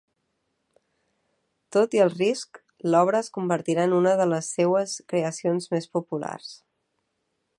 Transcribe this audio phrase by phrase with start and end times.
[1.77, 2.61] Tot i el risc,
[2.95, 6.53] l'obra es convertirà en una de les seues creacions més populars.